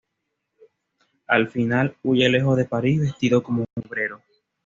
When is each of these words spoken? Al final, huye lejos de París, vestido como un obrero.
Al 1.27 1.47
final, 1.49 1.95
huye 2.01 2.27
lejos 2.27 2.57
de 2.57 2.65
París, 2.65 3.01
vestido 3.01 3.43
como 3.43 3.59
un 3.75 3.83
obrero. 3.87 4.23